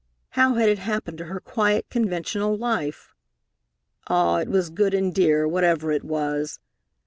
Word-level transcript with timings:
How 0.29 0.55
had 0.55 0.67
it 0.67 0.79
happened 0.79 1.19
to 1.19 1.25
her 1.25 1.39
quiet, 1.39 1.85
conventional 1.91 2.57
life? 2.57 3.13
Ah, 4.07 4.37
it 4.37 4.47
was 4.49 4.71
good 4.71 4.95
and 4.95 5.13
dear, 5.13 5.47
whatever 5.47 5.91
it 5.91 6.03
was! 6.03 6.57